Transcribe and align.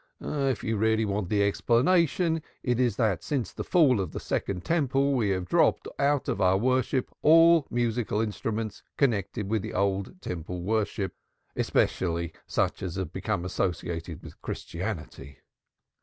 "If 0.19 0.63
you 0.63 0.77
really 0.77 1.05
want 1.05 1.29
the 1.29 1.43
explanation, 1.43 2.41
it 2.63 2.79
is 2.79 2.95
that 2.95 3.21
since 3.23 3.53
the 3.53 3.63
fall 3.63 3.99
of 3.99 4.13
the 4.13 4.19
second 4.19 4.65
Temple 4.65 5.13
we 5.13 5.29
have 5.29 5.45
dropped 5.45 5.87
out 5.99 6.27
of 6.27 6.41
our 6.41 6.57
worship 6.57 7.11
all 7.21 7.67
musical 7.69 8.19
instruments 8.19 8.81
connected 8.97 9.47
with 9.47 9.61
the 9.61 9.75
old 9.75 10.19
Temple 10.19 10.63
worship, 10.63 11.13
especially 11.55 12.33
such 12.47 12.81
as 12.81 12.95
have 12.95 13.13
become 13.13 13.45
associated 13.45 14.23
with 14.23 14.41
Christianity. 14.41 15.37